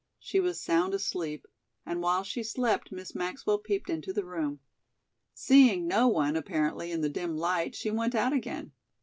She 0.17 0.39
was 0.39 0.59
sound 0.59 0.95
asleep, 0.95 1.45
and 1.85 2.01
while 2.01 2.23
she 2.23 2.41
slept 2.41 2.91
Miss 2.91 3.13
Maxwell 3.13 3.59
peeped 3.59 3.87
into 3.87 4.11
the 4.11 4.25
room. 4.25 4.59
Seeing 5.35 5.87
no 5.87 6.07
one, 6.07 6.35
apparently, 6.35 6.91
in 6.91 7.01
the 7.01 7.07
dim 7.09 7.37
light, 7.37 7.75
she 7.75 7.91
went 7.91 8.15
out 8.15 8.33
again. 8.33 8.71